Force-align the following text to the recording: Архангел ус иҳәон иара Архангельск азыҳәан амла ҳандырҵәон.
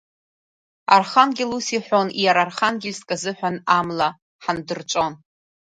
Архангел 0.95 1.51
ус 1.57 1.67
иҳәон 1.77 2.07
иара 2.23 2.41
Архангельск 2.45 3.09
азыҳәан 3.15 3.55
амла 3.77 4.09
ҳандырҵәон. 4.43 5.13